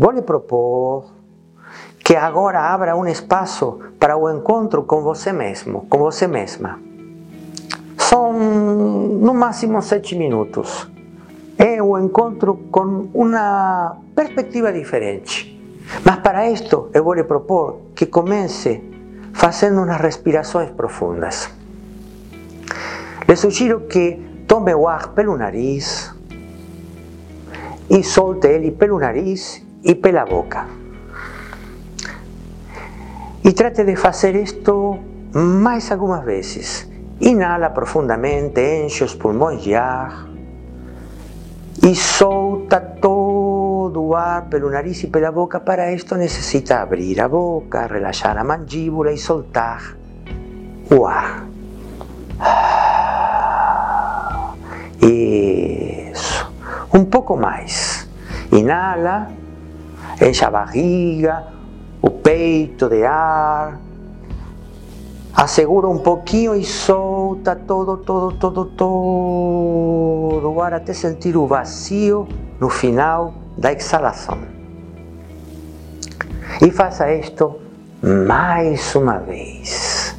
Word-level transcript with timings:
vou 0.00 0.12
lhe 0.12 0.22
propor 0.22 1.12
que 2.02 2.16
agora 2.16 2.58
abra 2.58 2.96
um 2.96 3.06
espaço 3.06 3.78
para 3.98 4.16
o 4.16 4.30
encontro 4.30 4.82
com 4.82 5.02
você 5.02 5.30
mesmo, 5.30 5.82
com 5.90 5.98
você 5.98 6.26
mesma. 6.26 6.80
São 7.98 8.32
no 8.32 9.34
máximo 9.34 9.82
sete 9.82 10.16
minutos. 10.16 10.90
É 11.58 11.82
o 11.82 11.98
encontro 11.98 12.56
com 12.70 13.10
uma 13.12 13.98
perspectiva 14.16 14.72
diferente. 14.72 15.60
Mas 16.02 16.16
para 16.20 16.48
isto 16.48 16.88
eu 16.94 17.04
vou 17.04 17.12
lhe 17.12 17.22
propor 17.22 17.80
que 17.94 18.06
comece 18.06 18.82
fazendo 19.34 19.82
umas 19.82 20.00
respirações 20.00 20.70
profundas. 20.70 21.50
Le 23.28 23.36
sugiro 23.36 23.80
que 23.80 24.18
tome 24.48 24.74
o 24.74 24.88
ar 24.88 25.08
pelo 25.08 25.36
nariz 25.36 26.10
e 27.90 28.02
solte 28.02 28.48
ele 28.48 28.70
pelo 28.70 28.98
nariz 28.98 29.68
e 29.82 29.94
pela 29.94 30.24
boca. 30.24 30.66
E 33.44 33.52
trate 33.52 33.84
de 33.84 33.96
fazer 33.96 34.36
isto 34.36 34.98
mais 35.34 35.90
algumas 35.90 36.24
vezes. 36.24 36.88
Inhala 37.20 37.70
profundamente, 37.70 38.60
enche 38.60 39.04
os 39.04 39.14
pulmões 39.14 39.62
de 39.62 39.74
ar 39.74 40.28
e 41.82 41.94
solta 41.94 42.80
todo 42.80 44.02
o 44.02 44.14
ar 44.14 44.48
pelo 44.48 44.70
nariz 44.70 45.02
e 45.02 45.06
pela 45.06 45.32
boca. 45.32 45.60
Para 45.60 45.92
isto 45.92 46.16
necessita 46.16 46.80
abrir 46.80 47.20
a 47.20 47.28
boca, 47.28 47.86
relaxar 47.86 48.36
a 48.36 48.44
mandíbula 48.44 49.12
e 49.12 49.18
soltar 49.18 49.96
o 50.90 51.06
ar. 51.06 51.46
Isso. 55.00 56.52
Um 56.92 57.04
pouco. 57.04 57.38
Inhala, 58.52 59.30
enche 60.20 60.44
a 60.44 60.50
barriga, 60.50 61.46
o 62.02 62.10
peito 62.10 62.88
de 62.88 63.04
ar. 63.04 63.78
Assegura 65.34 65.88
um 65.88 65.98
pouquinho 65.98 66.54
e 66.54 66.64
solta 66.64 67.54
todo, 67.54 67.96
todo, 67.98 68.36
todo, 68.36 68.64
todo 68.64 70.52
o 70.52 70.60
ar 70.60 70.74
até 70.74 70.92
sentir 70.92 71.36
o 71.36 71.46
vazio 71.46 72.26
no 72.58 72.68
final 72.68 73.32
da 73.56 73.72
exalação. 73.72 74.38
E 76.60 76.70
faça 76.70 77.10
isto 77.12 77.56
mais 78.02 78.94
uma 78.94 79.18
vez. 79.18 80.16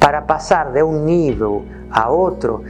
Para 0.00 0.22
passar 0.22 0.72
de 0.72 0.82
um 0.82 1.04
nível 1.04 1.64
a 1.90 2.08
outro, 2.08 2.64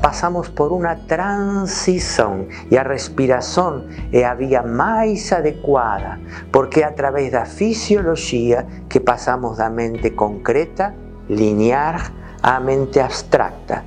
passamos 0.00 0.48
por 0.48 0.72
uma 0.72 0.96
transição 0.96 2.48
e 2.70 2.76
a 2.76 2.82
respiração 2.82 3.84
é 4.12 4.24
a 4.24 4.34
via 4.34 4.62
mais 4.62 5.32
adequada, 5.32 6.18
porque 6.50 6.80
é 6.80 6.84
através 6.84 7.30
da 7.30 7.44
fisiologia 7.44 8.66
que 8.88 8.98
passamos 8.98 9.58
da 9.58 9.70
mente 9.70 10.10
concreta, 10.10 10.94
linear, 11.28 12.12
à 12.42 12.58
mente 12.58 12.98
abstracta, 12.98 13.84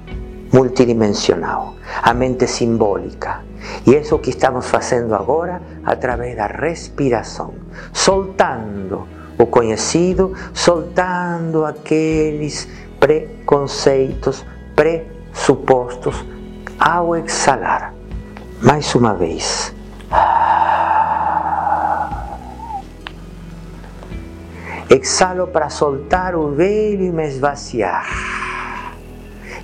multidimensional, 0.54 1.76
à 2.02 2.14
mente 2.14 2.48
simbólica. 2.48 3.42
E 3.86 3.94
isso 3.94 4.18
que 4.20 4.30
estamos 4.30 4.68
fazendo 4.68 5.14
agora 5.14 5.62
através 5.84 6.38
da 6.38 6.48
respiração, 6.48 7.54
soltando 7.92 9.08
o 9.38 9.46
conhecido, 9.46 10.34
soltando 10.54 11.66
aqueles 11.66 12.68
preconceitos, 13.00 14.46
pre 14.76 15.21
supostos 15.34 16.26
ao 16.80 17.16
exalar. 17.16 17.94
Mais 18.62 18.94
uma 18.96 19.14
vez. 19.14 19.74
Exalo 24.90 25.48
para 25.48 25.70
soltar 25.70 26.36
o 26.36 26.52
velho 26.52 27.04
e 27.04 27.12
me 27.12 27.26
esvaziar. 27.28 28.06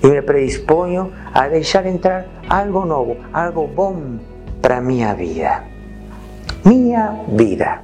E 0.01 0.07
me 0.07 0.21
predisponho 0.21 1.11
a 1.33 1.47
deixar 1.47 1.85
entrar 1.85 2.25
algo 2.49 2.85
novo, 2.85 3.17
algo 3.33 3.67
bom 3.67 4.19
para 4.61 4.79
minha 4.79 5.13
vida. 5.13 5.63
Minha 6.63 7.25
vida. 7.27 7.81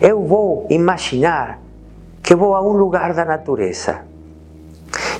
Eu 0.00 0.24
vou 0.24 0.66
imaginar 0.70 1.58
que 2.22 2.34
vou 2.34 2.54
a 2.54 2.62
um 2.62 2.72
lugar 2.72 3.12
da 3.12 3.24
natureza 3.24 4.11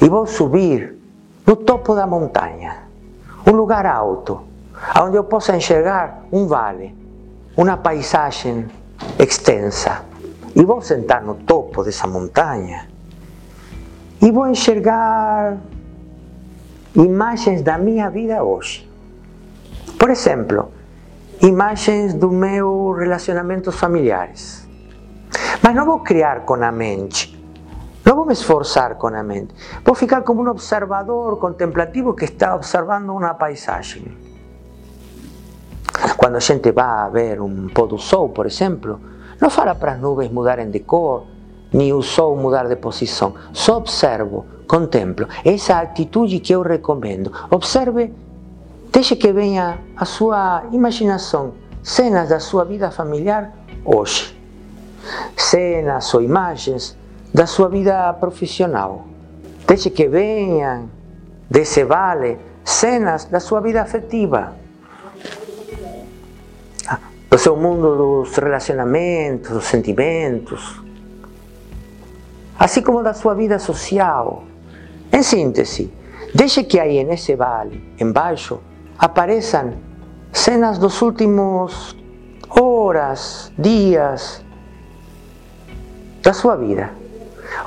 e 0.03 0.09
vou 0.09 0.27
subir 0.27 0.99
no 1.47 1.55
topo 1.55 1.95
da 1.95 2.09
montanha, 2.09 2.89
um 3.47 3.53
lugar 3.53 3.87
alto, 3.87 4.43
onde 5.01 5.17
eu 5.17 5.23
possa 5.23 5.57
enxergar 5.57 6.25
um 6.33 6.49
vale, 6.49 6.93
uma 7.57 7.77
paisagem 7.77 8.67
extensa. 9.17 10.03
E 10.55 10.65
vou 10.65 10.83
sentar 10.83 11.23
no 11.23 11.37
topo 11.37 11.85
dessa 11.85 12.07
montanha 12.07 12.89
e 14.21 14.31
vou 14.31 14.49
enxergar 14.49 15.57
imagens 16.95 17.63
da 17.63 17.79
minha 17.79 18.11
vida 18.11 18.43
hoje. 18.43 18.91
Por 19.99 20.11
exemplo, 20.11 20.71
imagens 21.41 22.13
do 22.13 22.31
meu 22.31 22.93
relacionamentos 22.93 23.75
familiares. 23.77 24.69
Mas 25.63 25.75
não 25.75 25.87
vou 25.87 26.01
criar 26.01 26.41
com 26.41 26.55
a 26.55 26.73
mente, 26.73 27.32
não 28.13 28.17
vou 28.17 28.27
me 28.27 28.35
esforçar 28.35 28.97
com 28.97 29.07
a 29.07 29.23
mente. 29.23 29.55
Vou 29.83 29.95
ficar 29.95 30.21
como 30.21 30.43
um 30.43 30.49
observador 30.51 31.39
contemplativo 31.39 32.13
que 32.13 32.27
está 32.27 32.55
observando 32.55 33.09
uma 33.09 33.33
paisagem. 33.33 34.05
Quando 36.19 36.37
a 36.37 36.39
gente 36.39 36.71
vai 36.73 37.11
ver 37.11 37.41
um 37.41 37.69
pôr 37.69 37.99
sol, 37.99 38.29
por 38.29 38.45
exemplo, 38.45 39.01
não 39.41 39.49
fala 39.49 39.75
para 39.75 39.93
as 39.93 39.99
nuvens 39.99 40.31
mudarem 40.31 40.71
de 40.71 40.81
cor, 40.81 41.25
nem 41.73 41.95
o 41.95 42.03
sol 42.03 42.37
mudar 42.37 42.69
de 42.69 42.77
posição. 42.77 43.35
Só 43.55 43.79
observo, 43.79 44.45
contemplo. 44.69 45.27
Essa 45.43 45.79
atitude 45.79 46.39
que 46.39 46.53
eu 46.53 46.61
recomendo. 46.61 47.33
Observe, 47.51 48.13
deixe 48.93 49.17
que 49.17 49.33
venha 49.33 49.79
a 49.97 50.05
sua 50.05 50.65
imaginação 50.71 51.55
cenas 51.83 52.29
da 52.29 52.41
sua 52.41 52.67
vida 52.67 52.91
familiar 52.91 53.51
hoje. 53.87 54.39
Cenas 55.35 56.13
ou 56.13 56.21
imagens 56.21 57.01
da 57.33 57.47
sua 57.47 57.69
vida 57.69 58.13
profissional. 58.15 59.07
Deixe 59.67 59.89
que 59.89 60.07
venham 60.09 60.91
desse 61.49 61.85
vale 61.85 62.39
cenas 62.65 63.25
da 63.25 63.41
sua 63.41 63.61
vida 63.61 63.83
afetiva. 63.83 64.55
Do 67.31 67.39
seu 67.39 67.57
mundo 67.57 67.97
dos 67.97 68.37
relacionamentos, 68.37 69.51
dos 69.51 69.65
sentimentos. 69.65 70.83
Assim 72.59 72.83
como 72.83 73.03
da 73.03 73.15
sua 73.15 73.35
vida 73.35 73.59
social. 73.59 74.45
Em 75.11 75.23
síntese, 75.23 75.93
deixe 76.35 76.63
que 76.63 76.79
aí 76.79 77.03
nesse 77.05 77.35
vale, 77.35 77.83
embaixo, 77.99 78.61
apareçam 78.99 79.75
cenas 80.33 80.79
dos 80.79 81.01
últimos 81.01 81.97
horas, 82.49 83.53
dias 83.59 84.45
da 86.23 86.33
sua 86.33 86.57
vida. 86.57 87.02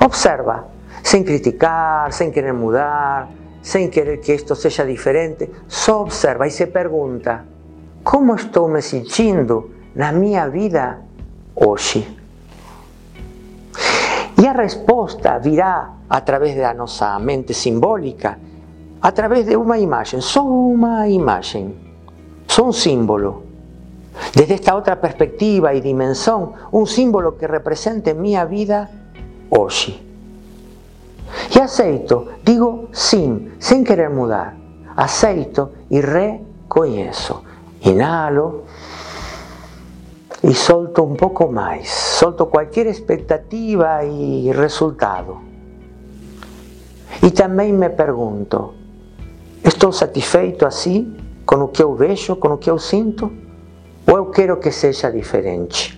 Observa, 0.04 0.68
sem 1.02 1.22
criticar, 1.22 2.12
sem 2.12 2.30
querer 2.30 2.52
mudar, 2.52 3.28
sem 3.62 3.88
querer 3.90 4.18
que 4.18 4.34
isto 4.34 4.54
seja 4.54 4.84
diferente, 4.84 5.50
só 5.68 6.02
observa 6.02 6.46
e 6.46 6.50
se 6.50 6.66
pergunta: 6.66 7.44
como 8.04 8.34
estou 8.34 8.68
me 8.68 8.80
sentindo 8.80 9.70
na 9.94 10.12
minha 10.12 10.48
vida 10.48 11.00
hoje? 11.54 12.06
E 14.38 14.46
a 14.46 14.52
resposta 14.52 15.38
virá 15.38 15.92
através 16.08 16.54
da 16.56 16.74
nossa 16.74 17.18
mente 17.18 17.54
simbólica, 17.54 18.38
através 19.00 19.46
de 19.46 19.56
uma 19.56 19.78
imagem, 19.78 20.20
só 20.20 20.46
uma 20.46 21.08
imagem, 21.08 21.74
só 22.46 22.68
um 22.68 22.72
símbolo. 22.72 23.44
Desde 24.34 24.54
esta 24.54 24.74
outra 24.74 24.96
perspectiva 24.96 25.74
e 25.74 25.80
dimensão, 25.80 26.54
um 26.72 26.86
símbolo 26.86 27.32
que 27.32 27.46
represente 27.46 28.14
minha 28.14 28.44
vida 28.44 28.88
hoje. 29.50 30.02
E 31.54 31.60
aceito, 31.60 32.28
digo 32.42 32.88
sim, 32.92 33.50
sem 33.58 33.84
querer 33.84 34.10
mudar. 34.10 34.56
Aceito 34.96 35.70
e 35.90 36.00
reconheço. 36.00 37.42
Inalo 37.82 38.64
e 40.42 40.54
solto 40.54 41.02
um 41.02 41.14
pouco 41.14 41.50
mais. 41.50 41.88
Solto 41.90 42.46
qualquer 42.46 42.86
expectativa 42.86 44.04
e 44.04 44.50
resultado. 44.52 45.38
E 47.22 47.30
também 47.30 47.72
me 47.72 47.88
pergunto: 47.90 48.74
estou 49.64 49.92
satisfeito 49.92 50.66
assim 50.66 51.16
com 51.44 51.56
o 51.56 51.68
que 51.68 51.82
eu 51.82 51.94
vejo, 51.94 52.36
com 52.36 52.48
o 52.48 52.58
que 52.58 52.70
eu 52.70 52.78
sinto? 52.78 53.30
Ou 54.06 54.16
eu 54.16 54.26
quero 54.26 54.56
que 54.58 54.70
seja 54.70 55.10
diferente? 55.10 55.95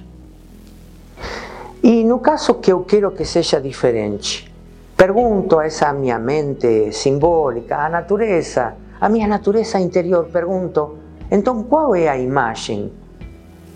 E 1.82 2.02
no 2.04 2.18
caso 2.18 2.54
que 2.54 2.72
eu 2.72 2.84
quero 2.84 3.12
que 3.12 3.24
seja 3.24 3.60
diferente, 3.60 4.52
pergunto 4.96 5.58
a 5.58 5.66
essa 5.66 5.92
minha 5.92 6.18
mente 6.18 6.92
simbólica, 6.92 7.86
a 7.86 7.88
natureza, 7.88 8.74
a 9.00 9.08
minha 9.08 9.28
natureza 9.28 9.78
interior, 9.78 10.26
pergunto: 10.26 10.98
Então, 11.30 11.62
qual 11.62 11.94
é 11.94 12.08
a 12.08 12.18
imagem 12.18 12.92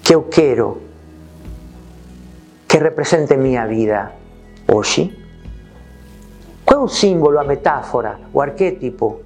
que 0.02 0.14
eu 0.14 0.24
quero 0.24 0.82
que 2.66 2.78
represente 2.78 3.36
minha 3.36 3.66
vida 3.66 4.12
hoje? 4.66 5.16
Qual 6.64 6.80
é 6.80 6.84
o 6.84 6.88
símbolo, 6.88 7.38
a 7.38 7.44
metáfora, 7.44 8.18
o 8.32 8.40
arquétipo 8.40 9.20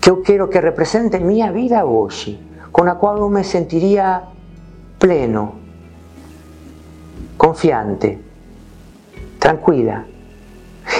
que 0.00 0.10
eu 0.10 0.20
quero 0.22 0.48
que 0.48 0.60
represente 0.60 1.18
minha 1.18 1.50
vida 1.50 1.84
hoje, 1.84 2.38
com 2.70 2.84
a 2.84 2.94
qual 2.94 3.16
eu 3.16 3.30
me 3.30 3.42
sentiria 3.42 4.22
pleno, 4.98 5.63
confiante, 7.44 8.18
tranquila? 9.38 10.06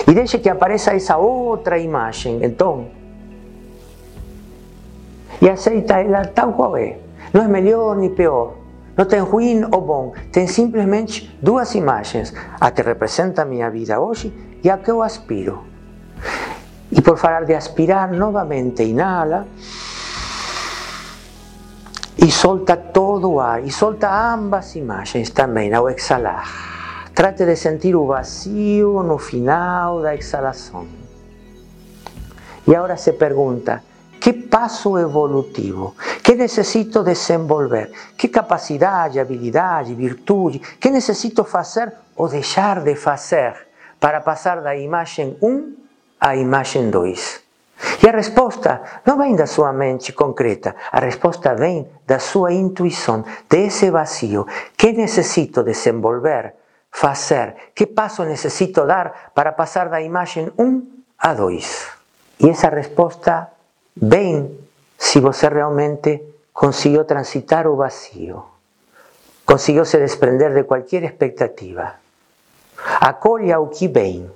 E 0.06 0.12
deixe 0.12 0.38
que 0.38 0.50
apareça 0.50 0.93
essa 0.93 1.17
outra 1.17 1.79
imagem, 1.79 2.44
então, 2.44 2.88
e 5.41 5.49
aceita 5.49 6.00
ela 6.00 6.26
tal 6.26 6.52
qual 6.52 6.76
é. 6.76 6.99
Não 7.32 7.43
é 7.43 7.49
melhor 7.49 7.96
nem 7.96 8.11
pior. 8.11 8.55
Não 8.96 9.05
tem 9.06 9.20
ruim 9.20 9.64
ou 9.64 9.81
bom. 9.81 10.12
Tem 10.31 10.46
simplesmente 10.46 11.37
duas 11.43 11.75
imagens: 11.75 12.32
a 12.61 12.70
que 12.70 12.82
representa 12.82 13.44
minha 13.44 13.69
vida 13.70 13.99
hoje 13.99 14.32
e 14.62 14.70
a 14.70 14.79
que 14.79 14.90
eu 14.90 15.02
aspiro. 15.02 15.64
E 16.93 17.00
por 17.00 17.19
falar 17.19 17.44
de 17.44 17.55
aspirar, 17.55 18.12
novamente 18.12 18.85
inala 18.85 19.47
e 22.25 22.31
solta 22.31 22.76
todo 22.79 23.38
ar. 23.38 23.62
E 23.62 23.71
solta 23.71 24.09
ambas 24.32 24.75
imagens 24.76 25.29
também 25.31 25.75
ao 25.75 25.91
exalar. 25.91 26.49
Trate 27.15 27.44
de 27.44 27.55
sentir 27.55 27.94
o 27.94 28.06
vazio 28.06 29.03
no 29.03 29.19
final 29.19 30.00
da 30.00 30.15
exalação. 30.15 30.87
E 32.67 32.75
agora 32.75 32.97
se 32.97 33.12
pergunta: 33.12 33.82
que 34.19 34.32
passo 34.32 34.97
evolutivo? 34.97 35.94
Que 36.23 36.35
necessito 36.35 37.05
desenvolver? 37.05 37.93
Que 38.17 38.29
capacidade, 38.29 39.21
habilidade, 39.21 39.94
virtude? 39.94 40.61
Que 40.81 40.88
necessito 40.91 41.44
fazer 41.44 41.93
ou 42.17 42.26
deixar 42.26 42.81
de 42.81 42.94
fazer 42.97 43.55
para 44.00 44.23
passar 44.23 44.62
da 44.62 44.75
imagem 44.75 45.37
1 45.43 45.76
à 46.19 46.35
imagem 46.35 46.88
2? 46.88 47.44
E 48.03 48.09
a 48.09 48.13
resposta 48.13 48.83
não 49.05 49.19
vem 49.19 49.35
da 49.37 49.47
sua 49.47 49.73
mente 49.73 50.13
concreta, 50.13 50.75
a 50.91 51.01
resposta 51.01 51.55
vem 51.55 51.89
da 52.07 52.19
sua 52.19 52.53
intuição, 52.53 53.25
desse 53.49 53.91
vazio. 53.91 54.47
Que 54.77 54.93
necessito 54.93 55.63
desenvolver, 55.63 56.55
fazer? 56.91 57.73
Que 57.75 57.87
passo 57.87 58.25
necessito 58.25 58.87
dar 58.87 59.33
para 59.35 59.53
passar 59.53 59.89
da 59.89 60.01
imagem 60.01 60.51
1 60.59 60.83
a 61.19 61.35
2? 61.35 61.89
E 62.41 62.49
essa 62.49 62.69
resposta 62.69 63.49
vem 63.97 64.59
se 64.99 65.21
você 65.21 65.49
realmente 65.49 66.23
conseguiu 66.53 67.05
transitar 67.05 67.67
o 67.67 67.77
vazio, 67.77 68.45
conseguiu 69.45 69.85
se 69.85 69.99
desprender 69.99 70.55
de 70.55 70.65
qualquer 70.65 71.03
expectativa. 71.03 71.95
Acolha 73.01 73.59
o 73.61 73.69
que 73.69 73.89
vem. 73.89 74.31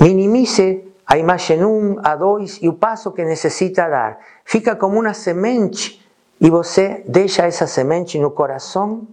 Minimize 0.00 0.91
a 1.12 1.18
imagem 1.18 1.62
1, 1.62 1.98
a 2.02 2.16
2 2.16 2.60
e 2.62 2.70
o 2.70 2.72
passo 2.72 3.12
que 3.12 3.22
necessita 3.22 3.86
dar. 3.86 4.18
Fica 4.46 4.74
como 4.74 4.98
uma 4.98 5.12
semente 5.12 6.02
e 6.40 6.48
você 6.48 7.04
deixa 7.06 7.44
essa 7.44 7.66
semente 7.66 8.18
no 8.18 8.30
coração 8.30 9.06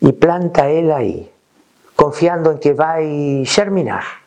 e 0.00 0.10
planta 0.14 0.62
ela 0.62 0.96
aí, 0.96 1.30
confiando 1.94 2.52
em 2.52 2.56
que 2.56 2.72
vai 2.72 3.42
germinar. 3.44 4.22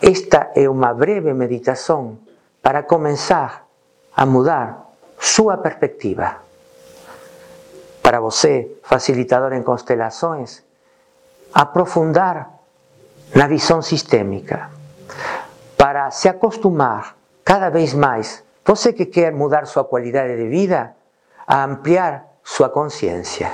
Esta 0.00 0.52
é 0.54 0.70
uma 0.70 0.94
breve 0.94 1.34
meditação 1.34 2.16
para 2.62 2.84
começar 2.84 3.66
a 4.16 4.24
mudar 4.24 4.88
sua 5.18 5.56
perspectiva. 5.56 6.36
Para 8.00 8.20
você, 8.20 8.70
facilitador 8.84 9.52
em 9.52 9.64
constelações, 9.64 10.62
aprofundar 11.52 12.54
na 13.34 13.46
visão 13.46 13.82
sistêmica. 13.82 14.70
Para 15.76 16.10
se 16.10 16.28
acostumar 16.28 17.16
cada 17.44 17.68
vez 17.68 17.92
mais, 17.92 18.42
você 18.64 18.92
que 18.92 19.04
quer 19.04 19.32
mudar 19.32 19.66
sua 19.66 19.84
qualidade 19.84 20.36
de 20.36 20.48
vida, 20.48 20.94
a 21.46 21.64
ampliar 21.64 22.24
sua 22.42 22.68
consciência. 22.68 23.50